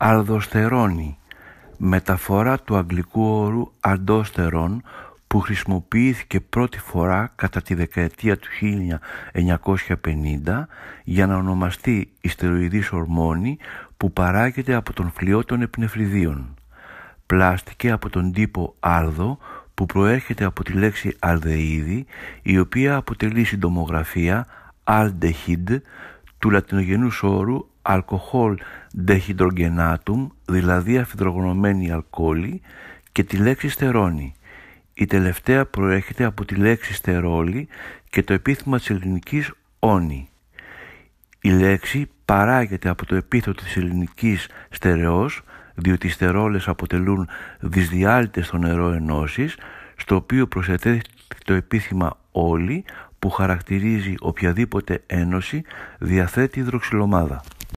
[0.00, 1.18] Αλδοστερόνη,
[1.76, 4.82] μεταφορά του αγγλικού όρου αντόστερον
[5.26, 8.48] που χρησιμοποιήθηκε πρώτη φορά κατά τη δεκαετία του
[9.32, 10.64] 1950
[11.04, 13.58] για να ονομαστεί η στεροειδής ορμόνη
[13.96, 16.54] που παράγεται από τον φλοιό των επνεφριδίων.
[17.26, 19.38] Πλάστηκε από τον τύπο άλδο
[19.74, 22.06] που προέρχεται από τη λέξη αλδεΐδη
[22.42, 24.46] η οποία αποτελεί συντομογραφία
[24.84, 25.80] aldehyd
[26.38, 28.54] του λατινογενούς όρου alcohol
[29.06, 32.60] dehydrogenatum δηλαδή αφιδρογονωμένη αλκοόλη
[33.12, 34.34] και τη λέξη στερόνη.
[34.94, 37.68] Η τελευταία προέρχεται από τη λέξη στερόλη
[38.10, 40.28] και το επίθυμα της ελληνικής όνη.
[41.40, 45.42] Η λέξη παράγεται από το επίθετο της ελληνικής στερεός
[45.74, 47.28] διότι οι στερόλες αποτελούν
[47.60, 49.56] δυσδιάλυτες στο νερό ενώσεις
[49.96, 51.00] στο οποίο προσθέτει
[51.44, 52.84] το επίθυμα όλη
[53.18, 55.62] που χαρακτηρίζει οποιαδήποτε ένωση
[55.98, 57.42] διαθέτει υδροξυλομάδα.